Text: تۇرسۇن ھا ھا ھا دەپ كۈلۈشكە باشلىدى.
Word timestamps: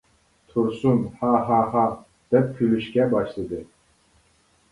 تۇرسۇن 0.51 1.01
ھا 1.19 1.33
ھا 1.49 1.59
ھا 1.75 1.83
دەپ 2.35 2.49
كۈلۈشكە 2.61 3.07
باشلىدى. 3.13 3.61